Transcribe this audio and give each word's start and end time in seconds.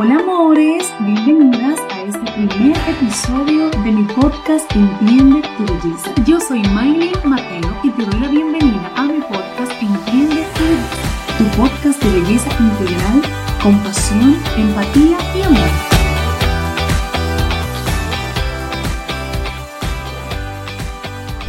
Hola 0.00 0.14
amores, 0.14 0.94
bienvenidas 1.00 1.80
a 1.90 2.02
este 2.04 2.20
primer 2.30 2.76
episodio 2.88 3.68
de 3.82 3.90
mi 3.90 4.04
podcast 4.04 4.70
Entiende 4.76 5.42
tu 5.56 5.64
belleza. 5.64 6.14
Yo 6.24 6.38
soy 6.38 6.60
Miley 6.68 7.10
Mateo 7.24 7.76
y 7.82 7.90
te 7.90 8.04
doy 8.04 8.20
la 8.20 8.28
bienvenida 8.28 8.92
a 8.94 9.06
mi 9.06 9.18
podcast 9.22 9.72
Entiende 9.82 10.46
tu 10.54 10.62
belleza, 10.62 11.36
tu 11.36 11.44
podcast 11.60 12.00
de 12.04 12.20
belleza 12.20 12.48
integral, 12.60 13.22
compasión, 13.60 14.36
empatía 14.56 15.18
y 15.34 15.42
amor. 15.42 15.68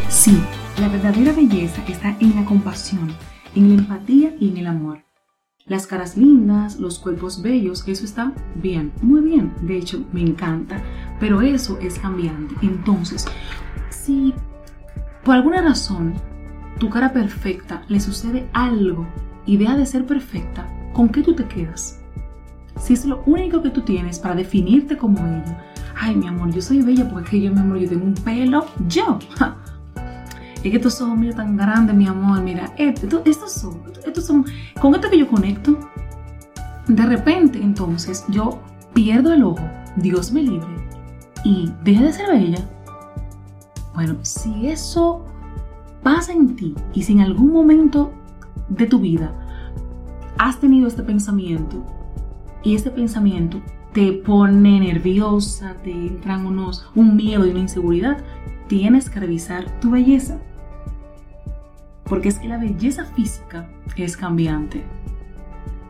Sí, 0.10 0.42
la 0.80 0.88
verdadera 0.88 1.34
belleza 1.34 1.84
está 1.88 2.18
en 2.20 2.36
la 2.36 2.44
compasión, 2.46 3.14
en 3.54 3.70
la 3.70 3.76
empatía 3.76 4.34
y 4.40 4.50
en 4.50 4.58
el 4.58 4.66
amor. 4.66 5.09
Las 5.70 5.86
caras 5.86 6.18
lindas, 6.18 6.80
los 6.80 6.98
cuerpos 6.98 7.44
bellos, 7.44 7.88
eso 7.88 8.04
está 8.04 8.34
bien, 8.56 8.92
muy 9.04 9.22
bien. 9.22 9.54
De 9.62 9.78
hecho, 9.78 10.04
me 10.12 10.22
encanta. 10.22 10.82
Pero 11.20 11.42
eso 11.42 11.78
es 11.80 12.00
cambiante. 12.00 12.56
Entonces, 12.64 13.28
si 13.90 14.34
por 15.24 15.36
alguna 15.36 15.62
razón 15.62 16.16
tu 16.80 16.90
cara 16.90 17.14
perfecta 17.14 17.84
le 17.88 18.00
sucede 18.00 18.50
algo 18.54 19.06
y 19.46 19.58
deja 19.58 19.78
de 19.78 19.86
ser 19.86 20.08
perfecta, 20.08 20.68
¿con 20.92 21.10
qué 21.10 21.22
tú 21.22 21.36
te 21.36 21.46
quedas? 21.46 22.00
Si 22.80 22.94
es 22.94 23.06
lo 23.06 23.22
único 23.28 23.62
que 23.62 23.70
tú 23.70 23.82
tienes 23.82 24.18
para 24.18 24.36
definirte 24.36 24.98
como 24.98 25.22
bella, 25.22 25.64
ay 25.96 26.16
mi 26.16 26.28
amor, 26.28 26.52
yo 26.52 26.62
soy 26.62 26.82
bella 26.82 27.08
porque 27.10 27.40
yo, 27.40 27.54
mi 27.54 27.60
amor, 27.60 27.78
yo 27.78 27.90
tengo 27.90 28.06
un 28.06 28.16
pelo, 28.16 28.66
yo. 28.88 29.20
Es 30.64 30.72
que 30.72 30.76
estos 30.76 31.00
ojos 31.02 31.18
míos 31.18 31.36
tan 31.36 31.56
grandes, 31.56 31.96
mi 31.96 32.06
amor, 32.06 32.42
mira, 32.42 32.74
estos, 32.78 33.22
estos 33.24 33.54
son, 33.54 33.80
estos 34.06 34.26
son, 34.26 34.46
con 34.82 34.94
esto 34.94 35.10
que 35.10 35.18
yo 35.18 35.28
conecto, 35.28 35.80
de 36.86 37.06
repente 37.06 37.62
entonces 37.62 38.26
yo 38.28 38.60
pierdo 38.94 39.32
el 39.32 39.44
ojo, 39.44 39.64
Dios 39.96 40.34
me 40.34 40.44
libre, 40.44 40.68
y 41.46 41.72
deje 41.86 42.04
de 42.04 42.12
ser 42.12 42.28
bella. 42.28 42.70
Bueno, 43.94 44.18
si 44.24 44.68
eso 44.68 45.24
pasa 46.04 46.34
en 46.34 46.58
ti 46.58 46.76
y 46.94 47.04
si 47.04 47.14
en 47.14 47.22
algún 47.22 47.54
momento 47.54 48.12
de 48.68 48.86
tu 48.86 49.00
vida 49.00 49.34
has 50.38 50.60
tenido 50.60 50.88
este 50.88 51.04
pensamiento 51.04 51.82
y 52.64 52.76
este 52.76 52.92
pensamiento 52.92 53.62
te 53.94 54.12
pone 54.12 54.82
nerviosa, 54.82 55.76
te 55.84 55.92
entran 55.92 56.46
unos, 56.46 56.86
un 56.96 57.16
miedo 57.16 57.46
y 57.46 57.52
una 57.52 57.62
inseguridad, 57.62 58.18
tienes 58.68 59.10
que 59.10 59.22
revisar 59.22 59.80
tu 59.80 59.92
belleza 59.92 60.38
porque 62.10 62.30
es 62.30 62.40
que 62.40 62.48
la 62.50 62.58
belleza 62.58 63.06
física 63.06 63.70
es 63.96 64.18
cambiante. 64.18 64.84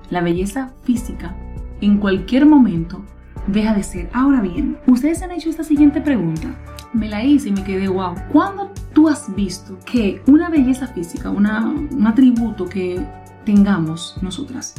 La 0.10 0.22
belleza 0.22 0.74
física 0.84 1.36
en 1.82 1.98
cualquier 1.98 2.46
momento 2.46 3.02
deja 3.48 3.74
de 3.74 3.84
ser. 3.84 4.10
Ahora 4.14 4.42
bien, 4.42 4.78
ustedes 4.86 5.22
han 5.24 5.32
hecho 5.32 5.50
esta 5.50 5.64
siguiente 5.64 6.02
pregunta. 6.02 6.56
Me 6.94 7.08
la 7.08 7.24
hice 7.24 7.50
y 7.50 7.54
me 7.54 7.64
quedé 7.64 7.88
wow. 7.88 8.16
¿Cuándo 8.32 8.72
tú 8.94 9.08
has 9.08 9.34
visto 9.34 9.78
que 9.86 10.22
una 10.28 10.50
belleza 10.50 10.88
física, 10.88 11.30
una, 11.30 11.68
un 11.68 12.06
atributo 12.06 12.66
que 12.68 13.04
tengamos 13.46 14.18
nosotras, 14.22 14.76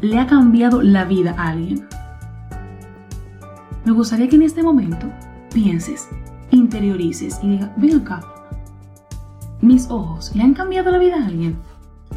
le 0.00 0.18
ha 0.18 0.26
cambiado 0.26 0.82
la 0.82 1.04
vida 1.04 1.34
a 1.36 1.48
alguien? 1.48 1.86
Me 3.84 3.92
gustaría 3.92 4.28
que 4.28 4.36
en 4.36 4.42
este 4.42 4.62
momento 4.62 5.10
pienses, 5.52 6.08
interiorices 6.50 7.40
y 7.42 7.48
digas, 7.48 7.70
ven 7.76 8.00
acá, 8.00 8.33
¿Mis 9.64 9.90
ojos 9.90 10.30
le 10.36 10.42
han 10.42 10.52
cambiado 10.52 10.90
la 10.90 10.98
vida 10.98 11.16
a 11.16 11.24
alguien? 11.24 11.56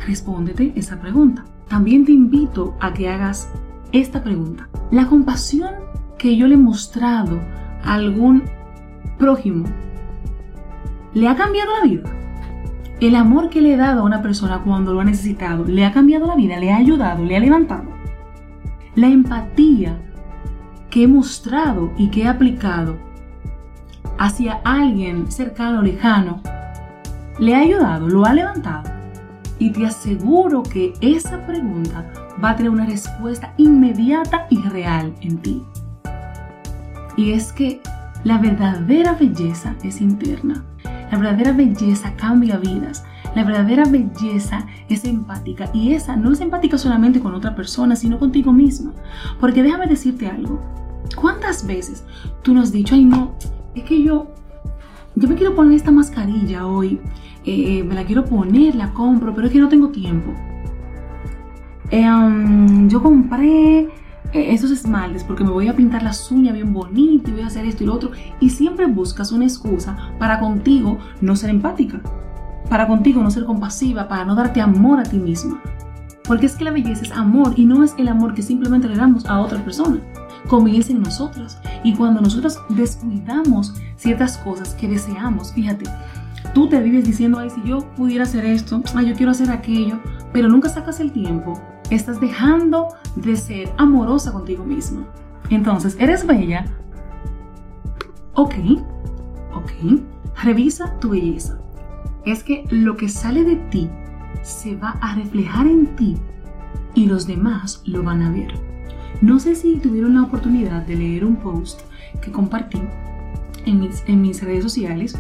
Respóndete 0.06 0.74
esa 0.76 1.00
pregunta. 1.00 1.46
También 1.70 2.04
te 2.04 2.12
invito 2.12 2.76
a 2.82 2.92
que 2.92 3.08
hagas 3.08 3.50
esta 3.94 4.22
pregunta. 4.22 4.68
¿La 4.92 5.06
compasión 5.06 5.70
que 6.18 6.36
yo 6.36 6.46
le 6.46 6.56
he 6.56 6.58
mostrado 6.58 7.40
a 7.86 7.94
algún 7.94 8.44
prójimo 9.18 9.66
le 11.14 11.30
ha 11.30 11.38
cambiado 11.38 11.72
la 11.78 11.88
vida? 11.88 12.10
¿El 13.00 13.16
amor 13.16 13.50
que 13.50 13.62
le 13.62 13.76
he 13.76 13.78
dado 13.78 14.02
a 14.02 14.06
una 14.06 14.22
persona 14.22 14.62
cuando 14.66 14.94
lo 14.94 15.00
ha 15.00 15.06
necesitado 15.06 15.64
le 15.64 15.86
ha 15.86 15.94
cambiado 15.94 16.28
la 16.28 16.36
vida, 16.36 16.60
le 16.60 16.74
ha 16.74 16.76
ayudado, 16.76 17.24
le 17.24 17.38
ha 17.38 17.40
levantado? 17.40 17.86
La 18.96 19.08
empatía 19.08 19.98
que 20.90 21.04
he 21.04 21.08
mostrado 21.08 21.94
y 21.98 22.10
que 22.10 22.24
he 22.24 22.28
aplicado 22.28 22.98
hacia 24.20 24.60
alguien 24.66 25.32
cercano 25.32 25.80
o 25.80 25.82
lejano 25.82 26.42
le 27.40 27.56
ha 27.56 27.60
ayudado, 27.60 28.08
lo 28.08 28.26
ha 28.26 28.34
levantado. 28.34 28.90
Y 29.60 29.72
te 29.72 29.86
aseguro 29.86 30.64
que 30.64 30.94
esa 31.02 31.46
pregunta 31.46 32.06
va 32.44 32.52
a 32.52 32.56
tener 32.56 32.72
una 32.72 32.86
respuesta 32.86 33.54
inmediata 33.58 34.48
y 34.50 34.62
real 34.62 35.14
en 35.22 35.38
ti. 35.38 35.64
Y 37.16 37.32
es 37.32 37.52
que 37.52 37.82
la 38.24 38.38
verdadera 38.38 39.14
belleza 39.14 39.76
es 39.84 40.02
interna. 40.02 40.64
La 41.12 41.18
verdadera 41.18 41.54
belleza 41.54 42.14
cambia 42.16 42.58
vidas. 42.58 43.04
La 43.36 43.44
verdadera 43.44 43.86
belleza 43.86 44.66
es 44.90 45.06
empática. 45.06 45.70
Y 45.74 45.94
esa 45.94 46.16
no 46.16 46.32
es 46.32 46.42
empática 46.42 46.78
solamente 46.78 47.20
con 47.20 47.34
otra 47.34 47.56
persona, 47.56 47.96
sino 47.96 48.20
contigo 48.20 48.52
misma. 48.54 48.94
Porque 49.40 49.64
déjame 49.64 49.88
decirte 49.88 50.28
algo. 50.28 50.62
¿Cuántas 51.16 51.66
veces 51.66 52.04
tú 52.44 52.54
nos 52.54 52.66
has 52.66 52.72
dicho, 52.72 52.96
ay 52.96 53.06
no, 53.06 53.34
es 53.74 53.84
que 53.84 54.04
yo, 54.04 54.28
yo 55.18 55.28
me 55.28 55.36
quiero 55.36 55.56
poner 55.56 55.74
esta 55.74 55.92
mascarilla 55.92 56.66
hoy 56.66 57.00
eh, 57.46 57.82
me 57.84 57.96
la 57.96 58.04
quiero 58.04 58.26
poner, 58.26 58.76
la 58.76 58.94
compro, 58.94 59.34
pero 59.34 59.48
es 59.48 59.54
que 59.54 59.60
no 59.60 59.70
tengo 59.70 59.90
tiempo. 59.90 60.34
Um, 61.94 62.90
yo 62.90 63.02
compré 63.02 63.80
eh, 63.80 63.88
esos 64.34 64.70
esmaltes 64.70 65.24
porque 65.24 65.46
me 65.46 65.52
voy 65.52 65.70
a 65.70 65.76
pintar 65.76 66.04
las 66.04 66.30
uñas 66.30 66.54
bien 66.54 66.74
bonito 66.74 67.30
y 67.30 67.34
voy 67.34 67.42
a 67.44 67.48
hacer 67.48 67.66
esto 67.66 67.84
y 67.84 67.88
lo 67.88 67.94
otro. 67.94 68.12
Y 68.42 68.50
siempre 68.50 68.86
buscas 68.88 69.32
una 69.32 69.46
excusa 69.46 70.12
para 70.20 70.42
contigo 70.42 70.98
no 71.22 71.38
ser 71.38 71.50
empática, 71.50 72.02
para 72.70 72.86
contigo 72.86 73.24
no 73.24 73.32
ser 73.32 73.46
compasiva, 73.46 74.10
para 74.10 74.26
no 74.26 74.36
darte 74.36 74.60
amor 74.60 75.00
a 75.00 75.04
ti 75.04 75.18
misma. 75.18 75.62
Porque 76.26 76.48
es 76.48 76.56
que 76.56 76.66
la 76.66 76.72
belleza 76.72 77.04
es 77.04 77.12
amor 77.14 77.54
y 77.56 77.66
no 77.66 77.86
es 77.86 77.96
el 77.98 78.10
amor 78.10 78.34
que 78.34 78.42
simplemente 78.42 78.90
le 78.90 78.98
damos 78.98 79.26
a 79.26 79.40
otra 79.40 79.64
persona. 79.64 80.02
Comienza 80.48 80.92
en 80.92 81.02
nosotras. 81.02 81.60
Y 81.84 81.96
cuando 81.96 82.22
nosotras 82.22 82.60
descuidamos 82.70 83.74
ciertas 83.96 84.38
cosas 84.40 84.74
que 84.76 84.88
deseamos, 84.88 85.54
fíjate, 85.54 85.86
tú 86.54 86.70
te 86.70 86.82
vives 86.82 87.06
diciendo, 87.06 87.40
ay, 87.40 87.50
si 87.50 87.64
yo 87.64 87.80
pudiera 87.96 88.24
hacer 88.24 88.46
esto, 88.46 88.82
ay, 88.96 89.10
yo 89.10 89.16
quiero 89.16 89.32
hacer 89.32 89.50
aquello, 89.52 90.00
pero 90.34 90.48
nunca 90.48 90.70
sacas 90.70 91.00
el 91.00 91.12
tiempo, 91.12 91.60
estás 91.90 92.20
dejando 92.20 92.90
de 93.16 93.36
ser 93.36 93.72
amorosa 93.78 94.32
contigo 94.32 94.64
misma. 94.64 95.06
Entonces, 95.50 95.96
¿eres 96.00 96.26
bella? 96.26 96.66
Ok, 98.34 98.56
ok, 99.54 100.02
revisa 100.44 100.94
tu 101.00 101.10
belleza. 101.10 101.60
Es 102.26 102.44
que 102.44 102.66
lo 102.70 102.98
que 102.98 103.10
sale 103.10 103.44
de 103.44 103.56
ti 103.56 103.90
se 104.42 104.76
va 104.76 104.92
a 105.02 105.16
reflejar 105.16 105.68
en 105.68 105.96
ti 105.96 106.18
y 106.94 107.06
los 107.06 107.26
demás 107.26 107.82
lo 107.86 108.04
van 108.04 108.22
a 108.22 108.32
ver. 108.32 108.67
No 109.22 109.40
sé 109.40 109.56
si 109.56 109.78
tuvieron 109.78 110.16
la 110.16 110.24
oportunidad 110.24 110.86
de 110.86 110.96
leer 110.96 111.26
un 111.26 111.38
post 111.38 111.82
que 112.22 112.32
compartí 112.32 112.82
en 113.66 113.80
mis, 113.80 114.04
en 114.08 114.22
mis 114.22 114.42
redes 114.44 114.64
sociales 114.64 115.18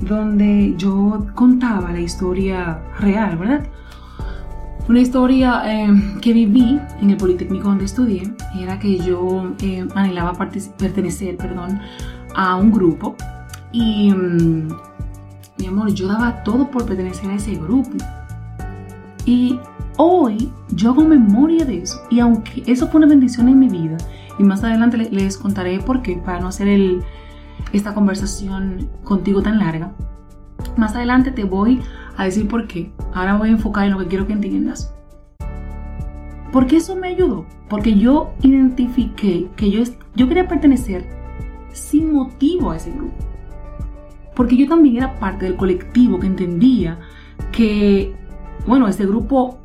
donde 0.00 0.74
yo 0.76 1.26
contaba 1.34 1.92
la 1.92 2.00
historia 2.00 2.80
real, 2.98 3.36
¿verdad? 3.36 3.66
Una 4.88 5.00
historia 5.00 5.62
eh, 5.64 6.18
que 6.20 6.32
viví 6.32 6.80
en 7.00 7.10
el 7.10 7.16
Politécnico 7.16 7.68
donde 7.68 7.84
estudié 7.84 8.34
era 8.58 8.78
que 8.78 8.98
yo 8.98 9.52
eh, 9.60 9.86
anhelaba 9.94 10.32
pertenecer 10.36 11.36
perdón, 11.36 11.80
a 12.34 12.56
un 12.56 12.72
grupo 12.72 13.14
y, 13.70 14.12
mm, 14.12 14.68
mi 15.58 15.66
amor, 15.66 15.94
yo 15.94 16.08
daba 16.08 16.42
todo 16.42 16.70
por 16.70 16.84
pertenecer 16.84 17.30
a 17.30 17.34
ese 17.34 17.54
grupo. 17.54 17.92
Y 19.24 19.58
hoy 19.96 20.50
yo 20.70 20.90
hago 20.90 21.04
memoria 21.04 21.64
de 21.64 21.82
eso. 21.82 22.00
Y 22.10 22.20
aunque 22.20 22.62
eso 22.66 22.88
fue 22.88 22.98
una 22.98 23.08
bendición 23.08 23.48
en 23.48 23.58
mi 23.58 23.68
vida, 23.68 23.96
y 24.38 24.44
más 24.44 24.64
adelante 24.64 24.96
les 24.96 25.36
contaré 25.36 25.78
por 25.80 26.02
qué, 26.02 26.16
para 26.16 26.40
no 26.40 26.48
hacer 26.48 26.68
esta 27.72 27.94
conversación 27.94 28.88
contigo 29.04 29.42
tan 29.42 29.58
larga. 29.58 29.92
Más 30.76 30.94
adelante 30.94 31.30
te 31.30 31.44
voy 31.44 31.80
a 32.16 32.24
decir 32.24 32.48
por 32.48 32.66
qué. 32.66 32.92
Ahora 33.14 33.36
voy 33.36 33.48
a 33.48 33.52
enfocar 33.52 33.86
en 33.86 33.92
lo 33.92 33.98
que 33.98 34.06
quiero 34.06 34.26
que 34.26 34.32
entiendas. 34.32 34.94
Porque 36.52 36.76
eso 36.76 36.96
me 36.96 37.08
ayudó. 37.08 37.46
Porque 37.68 37.94
yo 37.94 38.32
identifiqué 38.42 39.48
que 39.56 39.70
yo, 39.70 39.82
yo 40.14 40.28
quería 40.28 40.48
pertenecer 40.48 41.06
sin 41.72 42.12
motivo 42.12 42.70
a 42.70 42.76
ese 42.76 42.90
grupo. 42.90 43.14
Porque 44.34 44.56
yo 44.56 44.68
también 44.68 44.96
era 44.96 45.18
parte 45.18 45.46
del 45.46 45.56
colectivo 45.56 46.18
que 46.20 46.26
entendía 46.26 46.98
que, 47.50 48.14
bueno, 48.66 48.88
ese 48.88 49.06
grupo 49.06 49.58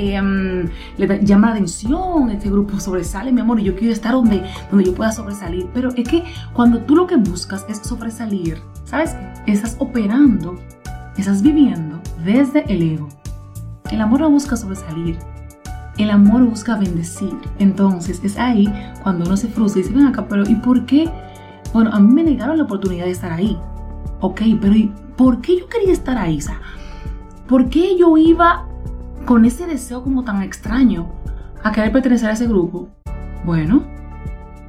Em, 0.00 0.68
le 0.96 1.24
llama 1.24 1.48
la 1.48 1.54
atención, 1.54 2.30
este 2.30 2.48
grupo 2.48 2.78
sobresale, 2.78 3.32
mi 3.32 3.40
amor, 3.40 3.58
y 3.58 3.64
yo 3.64 3.74
quiero 3.74 3.92
estar 3.92 4.12
donde, 4.12 4.44
donde 4.70 4.84
yo 4.84 4.94
pueda 4.94 5.10
sobresalir. 5.10 5.68
Pero 5.74 5.88
es 5.96 6.08
que 6.08 6.22
cuando 6.52 6.78
tú 6.82 6.94
lo 6.94 7.08
que 7.08 7.16
buscas 7.16 7.66
es 7.68 7.78
sobresalir, 7.78 8.62
¿sabes? 8.84 9.16
Estás 9.48 9.74
operando, 9.80 10.56
estás 11.16 11.42
viviendo 11.42 12.00
desde 12.24 12.64
el 12.72 12.92
ego. 12.92 13.08
El 13.90 14.00
amor 14.00 14.20
no 14.20 14.30
busca 14.30 14.56
sobresalir. 14.56 15.18
el 15.96 16.10
amor 16.10 16.44
busca 16.44 16.76
bendecir. 16.76 17.36
Entonces 17.58 18.20
es 18.22 18.38
ahí 18.38 18.72
cuando 19.02 19.24
uno 19.24 19.36
se 19.36 19.48
frustra 19.48 19.80
y 19.80 19.82
dice, 19.82 19.96
ven 19.96 20.06
acá, 20.06 20.28
pero 20.28 20.48
¿y 20.48 20.54
por 20.54 20.86
qué? 20.86 21.10
Bueno, 21.72 21.90
a 21.92 21.98
mí 21.98 22.14
me 22.14 22.22
negaron 22.22 22.56
la 22.56 22.62
oportunidad 22.62 23.06
de 23.06 23.10
estar 23.10 23.32
ahí. 23.32 23.58
Ok, 24.20 24.42
pero 24.60 24.76
¿y 24.76 24.92
por 25.16 25.40
qué 25.40 25.58
yo 25.58 25.68
quería 25.68 25.92
estar 25.92 26.16
ahí? 26.16 26.38
O 26.38 27.48
¿por 27.48 27.68
qué 27.68 27.96
yo 27.98 28.16
iba 28.16 28.67
con 29.28 29.44
ese 29.44 29.66
deseo 29.66 30.02
como 30.02 30.24
tan 30.24 30.42
extraño 30.42 31.06
a 31.62 31.70
querer 31.70 31.92
pertenecer 31.92 32.30
a 32.30 32.32
ese 32.32 32.46
grupo? 32.46 32.88
Bueno, 33.44 33.82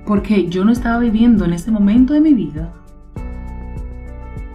porque 0.06 0.50
yo 0.50 0.66
no 0.66 0.74
estaba 0.74 1.00
viviendo 1.00 1.46
en 1.46 1.54
ese 1.54 1.72
momento 1.72 2.14
de 2.14 2.20
mi 2.20 2.34
vida 2.34 2.74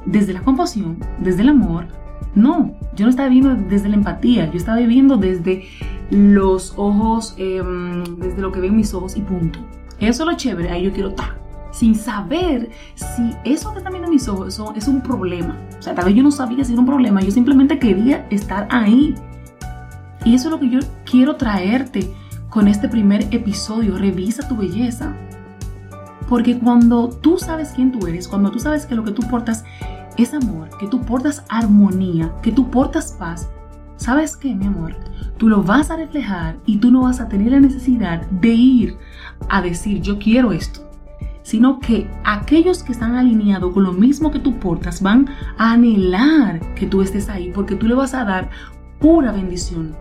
desde 0.05 0.35
la 0.35 0.43
compasión, 0.43 0.99
desde 1.21 1.41
el 1.41 1.49
amor. 1.49 1.87
No, 2.35 2.75
yo 2.95 3.07
no 3.07 3.11
estaba 3.11 3.31
viviendo 3.31 3.55
desde 3.71 3.89
la 3.89 3.95
empatía, 3.95 4.51
yo 4.51 4.59
estaba 4.59 4.77
viviendo 4.77 5.17
desde 5.17 5.65
los 6.11 6.75
ojos, 6.77 7.35
em, 7.39 8.05
desde 8.19 8.43
lo 8.43 8.53
que 8.53 8.61
ven 8.61 8.77
mis 8.77 8.93
ojos 8.93 9.17
y 9.17 9.23
punto. 9.23 9.59
Eso 10.01 10.25
es 10.25 10.31
lo 10.31 10.37
chévere, 10.37 10.69
ahí 10.69 10.83
yo 10.83 10.93
quiero 10.93 11.09
estar. 11.09 11.41
Sin 11.73 11.95
saber 11.95 12.69
si 12.95 13.35
eso 13.45 13.73
que 13.73 13.79
están 13.79 13.95
viendo 13.95 14.11
mis 14.11 14.29
ojos 14.29 14.61
es 14.77 14.87
un 14.87 15.01
problema. 15.01 15.57
O 15.79 15.83
sea, 15.83 15.95
tal 15.95 16.05
vez 16.05 16.15
yo 16.15 16.23
no 16.23 16.31
sabía 16.31 16.63
si 16.63 16.75
era 16.75 16.81
un 16.81 16.87
problema, 16.87 17.23
yo 17.23 17.31
simplemente 17.31 17.79
quería 17.79 18.27
estar 18.29 18.69
ahí. 18.71 19.15
Y 20.25 20.35
eso 20.35 20.49
es 20.49 20.53
lo 20.53 20.61
que 20.61 20.71
yo 20.71 20.81
quiero 21.05 21.37
traerte 21.37 22.13
con 22.49 22.67
este 22.67 22.89
primer 22.89 23.23
episodio. 23.35 23.99
Revisa 23.99 24.49
tu 24.49 24.57
belleza. 24.57 25.15
Porque 26.29 26.59
cuando 26.59 27.11
tú 27.11 27.37
sabes 27.37 27.73
quién 27.75 27.93
tú 27.93 28.07
eres, 28.07 28.27
cuando 28.27 28.51
tú 28.51 28.59
sabes 28.59 28.87
que 28.87 28.95
lo 28.95 29.05
que 29.05 29.13
tú 29.13 29.23
portas 29.29 29.65
es 30.17 30.33
amor, 30.33 30.71
que 30.79 30.87
tú 30.87 31.03
portas 31.03 31.45
armonía, 31.49 32.33
que 32.43 32.53
tú 32.53 32.71
portas 32.71 33.13
paz, 33.19 33.51
¿sabes 33.97 34.37
qué, 34.37 34.55
mi 34.55 34.67
amor? 34.67 34.97
Tú 35.37 35.49
lo 35.49 35.63
vas 35.63 35.91
a 35.91 35.97
reflejar 35.97 36.57
y 36.65 36.79
tú 36.79 36.91
no 36.91 37.03
vas 37.03 37.21
a 37.21 37.29
tener 37.29 37.53
la 37.53 37.61
necesidad 37.61 38.23
de 38.31 38.49
ir 38.49 38.97
a 39.49 39.61
decir 39.61 40.01
yo 40.01 40.19
quiero 40.19 40.53
esto, 40.53 40.89
sino 41.43 41.79
que 41.79 42.09
aquellos 42.25 42.83
que 42.83 42.93
están 42.93 43.17
alineados 43.17 43.75
con 43.75 43.83
lo 43.83 43.93
mismo 43.93 44.31
que 44.31 44.39
tú 44.39 44.59
portas 44.59 45.03
van 45.03 45.29
a 45.59 45.73
anhelar 45.73 46.61
que 46.75 46.87
tú 46.87 47.03
estés 47.03 47.29
ahí 47.29 47.51
porque 47.53 47.75
tú 47.75 47.87
le 47.87 47.95
vas 47.95 48.15
a 48.15 48.25
dar 48.25 48.49
pura 48.99 49.33
bendición. 49.33 49.95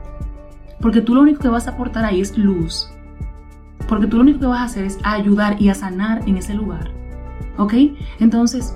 Porque 0.83 1.01
tú 1.01 1.15
lo 1.15 1.21
único 1.21 1.39
que 1.39 1.47
vas 1.47 1.65
a 1.67 1.71
aportar 1.71 2.03
ahí 2.03 2.19
es 2.19 2.37
luz. 2.37 2.89
Porque 3.87 4.05
tú 4.05 4.17
lo 4.17 4.23
único 4.23 4.41
que 4.41 4.45
vas 4.45 4.59
a 4.59 4.65
hacer 4.65 4.83
es 4.83 4.99
ayudar 5.03 5.59
y 5.59 5.69
a 5.69 5.75
sanar 5.75 6.21
en 6.27 6.37
ese 6.37 6.53
lugar. 6.53 6.91
¿Ok? 7.57 7.73
Entonces, 8.19 8.75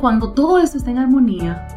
cuando 0.00 0.32
todo 0.32 0.58
esto 0.58 0.78
está 0.78 0.90
en 0.90 0.98
armonía, 0.98 1.68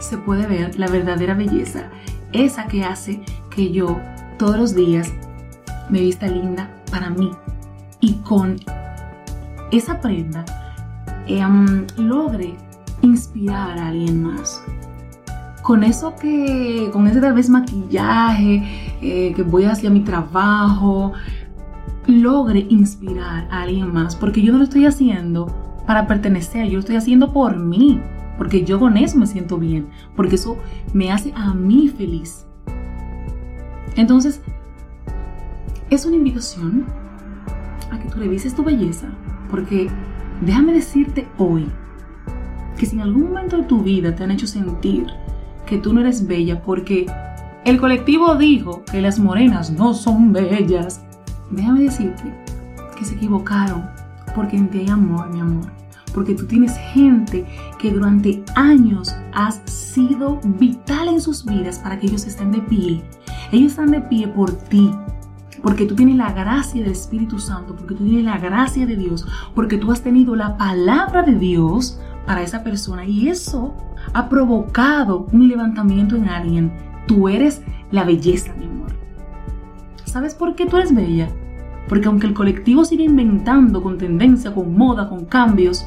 se 0.00 0.18
puede 0.18 0.46
ver 0.48 0.76
la 0.76 0.88
verdadera 0.88 1.34
belleza, 1.34 1.84
esa 2.32 2.66
que 2.66 2.84
hace 2.84 3.22
que 3.48 3.70
yo 3.70 4.00
todos 4.38 4.56
los 4.56 4.74
días 4.74 5.12
me 5.88 6.00
vista 6.00 6.26
linda 6.26 6.68
para 6.90 7.10
mí 7.10 7.30
y 8.00 8.14
con 8.14 8.56
esa 9.70 10.00
prenda 10.00 10.44
em, 11.26 11.86
logre 11.96 12.56
inspirar 13.02 13.78
a 13.78 13.88
alguien 13.88 14.22
más. 14.22 14.60
Con 15.62 15.84
eso 15.84 16.14
que, 16.16 16.88
con 16.92 17.06
ese 17.06 17.20
tal 17.20 17.34
vez 17.34 17.48
maquillaje, 17.48 18.62
eh, 19.02 19.32
que 19.34 19.42
voy 19.42 19.64
hacia 19.64 19.90
mi 19.90 20.00
trabajo, 20.00 21.12
logre 22.06 22.66
inspirar 22.68 23.46
a 23.50 23.62
alguien 23.62 23.92
más, 23.92 24.16
porque 24.16 24.42
yo 24.42 24.52
no 24.52 24.58
lo 24.58 24.64
estoy 24.64 24.86
haciendo 24.86 25.46
para 25.86 26.06
pertenecer, 26.06 26.66
yo 26.66 26.74
lo 26.74 26.80
estoy 26.80 26.96
haciendo 26.96 27.32
por 27.32 27.58
mí, 27.58 28.00
porque 28.38 28.64
yo 28.64 28.78
con 28.78 28.96
eso 28.96 29.18
me 29.18 29.26
siento 29.26 29.58
bien, 29.58 29.88
porque 30.16 30.36
eso 30.36 30.56
me 30.92 31.12
hace 31.12 31.32
a 31.34 31.52
mí 31.54 31.88
feliz. 31.88 32.46
Entonces, 33.96 34.40
es 35.90 36.06
una 36.06 36.16
invitación 36.16 36.86
a 37.90 37.98
que 37.98 38.08
tú 38.08 38.18
revises 38.18 38.54
tu 38.54 38.62
belleza, 38.62 39.08
porque 39.50 39.90
déjame 40.40 40.72
decirte 40.72 41.26
hoy 41.38 41.66
que 42.78 42.86
si 42.86 42.96
en 42.96 43.02
algún 43.02 43.24
momento 43.24 43.58
de 43.58 43.64
tu 43.64 43.82
vida 43.82 44.14
te 44.14 44.24
han 44.24 44.30
hecho 44.30 44.46
sentir 44.46 45.06
que 45.70 45.78
tú 45.78 45.94
no 45.94 46.00
eres 46.00 46.26
bella 46.26 46.60
porque 46.60 47.06
el 47.64 47.80
colectivo 47.80 48.34
dijo 48.34 48.84
que 48.90 49.00
las 49.00 49.18
morenas 49.18 49.70
no 49.70 49.94
son 49.94 50.32
bellas, 50.32 51.02
déjame 51.50 51.84
decirte 51.84 52.34
que 52.98 53.04
se 53.04 53.14
equivocaron 53.14 53.88
porque 54.34 54.56
en 54.56 54.68
ti 54.68 54.80
hay 54.80 54.88
amor, 54.88 55.30
mi 55.30 55.40
amor 55.40 55.80
porque 56.12 56.34
tú 56.34 56.44
tienes 56.44 56.76
gente 56.92 57.46
que 57.78 57.92
durante 57.92 58.42
años 58.56 59.14
has 59.32 59.60
sido 59.64 60.40
vital 60.58 61.06
en 61.06 61.20
sus 61.20 61.44
vidas 61.44 61.78
para 61.78 62.00
que 62.00 62.08
ellos 62.08 62.26
estén 62.26 62.50
de 62.50 62.60
pie. 62.62 63.00
Ellos 63.52 63.72
están 63.72 63.92
de 63.92 64.00
pie 64.00 64.26
por 64.26 64.50
ti, 64.50 64.90
porque 65.62 65.86
tú 65.86 65.94
tienes 65.94 66.16
la 66.16 66.32
gracia 66.32 66.82
del 66.82 66.90
Espíritu 66.90 67.38
Santo, 67.38 67.76
porque 67.76 67.94
tú 67.94 68.04
tienes 68.04 68.24
la 68.24 68.38
gracia 68.38 68.86
de 68.86 68.96
Dios, 68.96 69.24
porque 69.54 69.78
tú 69.78 69.92
has 69.92 70.02
tenido 70.02 70.34
la 70.34 70.56
palabra 70.56 71.22
de 71.22 71.36
Dios 71.36 72.00
para 72.26 72.42
esa 72.42 72.62
persona 72.62 73.04
y 73.04 73.28
eso 73.28 73.74
ha 74.12 74.28
provocado 74.28 75.26
un 75.32 75.48
levantamiento 75.48 76.16
en 76.16 76.28
alguien. 76.28 76.72
Tú 77.06 77.28
eres 77.28 77.62
la 77.90 78.04
belleza, 78.04 78.52
mi 78.58 78.66
amor. 78.66 78.92
¿Sabes 80.04 80.34
por 80.34 80.54
qué 80.54 80.66
tú 80.66 80.76
eres 80.76 80.94
bella? 80.94 81.28
Porque 81.88 82.08
aunque 82.08 82.26
el 82.26 82.34
colectivo 82.34 82.84
sigue 82.84 83.04
inventando 83.04 83.82
con 83.82 83.98
tendencia, 83.98 84.54
con 84.54 84.76
moda, 84.76 85.08
con 85.08 85.24
cambios, 85.24 85.86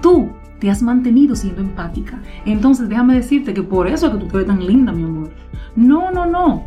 tú 0.00 0.30
te 0.58 0.70
has 0.70 0.82
mantenido 0.82 1.34
siendo 1.36 1.60
empática. 1.60 2.20
Entonces 2.44 2.88
déjame 2.88 3.14
decirte 3.14 3.52
que 3.52 3.62
por 3.62 3.86
eso 3.86 4.06
es 4.06 4.12
que 4.12 4.18
tú 4.18 4.28
te 4.28 4.38
ves 4.38 4.46
tan 4.46 4.66
linda, 4.66 4.92
mi 4.92 5.04
amor. 5.04 5.30
No, 5.74 6.10
no, 6.10 6.26
no. 6.26 6.64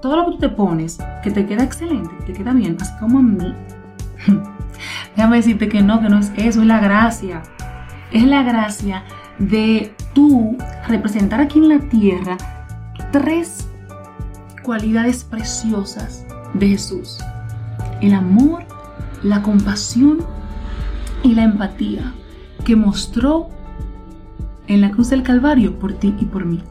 Todo 0.00 0.16
lo 0.16 0.24
que 0.26 0.32
tú 0.32 0.38
te 0.38 0.48
pones, 0.48 0.98
que 1.22 1.30
te 1.30 1.46
queda 1.46 1.62
excelente, 1.62 2.10
te 2.26 2.32
queda 2.32 2.52
bien, 2.52 2.76
así 2.80 2.92
como 3.00 3.18
a 3.18 3.22
mí. 3.22 3.54
déjame 5.16 5.36
decirte 5.36 5.68
que 5.68 5.82
no, 5.82 6.00
que 6.00 6.08
no 6.08 6.18
es 6.18 6.32
eso, 6.36 6.60
es 6.60 6.66
la 6.66 6.80
gracia. 6.80 7.42
Es 8.12 8.24
la 8.24 8.42
gracia 8.42 9.04
de 9.42 9.92
tú 10.14 10.56
representar 10.86 11.40
aquí 11.40 11.58
en 11.58 11.68
la 11.68 11.80
tierra 11.80 12.38
tres 13.10 13.68
cualidades 14.62 15.24
preciosas 15.24 16.24
de 16.54 16.68
Jesús. 16.68 17.18
El 18.00 18.14
amor, 18.14 18.64
la 19.22 19.42
compasión 19.42 20.18
y 21.24 21.34
la 21.34 21.42
empatía 21.42 22.12
que 22.64 22.76
mostró 22.76 23.48
en 24.68 24.80
la 24.80 24.92
cruz 24.92 25.10
del 25.10 25.24
Calvario 25.24 25.78
por 25.78 25.92
ti 25.94 26.14
y 26.20 26.24
por 26.26 26.44
mí. 26.44 26.62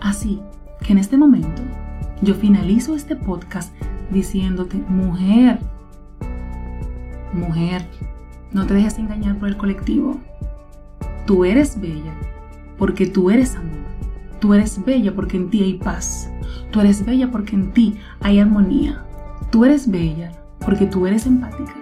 Así 0.00 0.40
que 0.80 0.92
en 0.92 0.98
este 0.98 1.18
momento 1.18 1.62
yo 2.22 2.34
finalizo 2.34 2.96
este 2.96 3.14
podcast 3.14 3.74
diciéndote, 4.10 4.78
mujer, 4.88 5.58
mujer, 7.34 7.86
no 8.52 8.66
te 8.66 8.74
dejes 8.74 8.98
engañar 8.98 9.38
por 9.38 9.48
el 9.48 9.56
colectivo. 9.56 10.20
Tú 11.26 11.44
eres 11.44 11.80
bella 11.80 12.14
porque 12.78 13.06
tú 13.06 13.30
eres 13.30 13.54
amor. 13.54 13.84
Tú 14.40 14.52
eres 14.52 14.84
bella 14.84 15.14
porque 15.14 15.36
en 15.36 15.50
ti 15.50 15.62
hay 15.62 15.74
paz. 15.74 16.30
Tú 16.70 16.80
eres 16.80 17.04
bella 17.04 17.30
porque 17.30 17.54
en 17.56 17.72
ti 17.72 17.96
hay 18.20 18.40
armonía. 18.40 19.04
Tú 19.50 19.64
eres 19.64 19.90
bella 19.90 20.32
porque 20.60 20.86
tú 20.86 21.06
eres 21.06 21.26
empática 21.26 21.74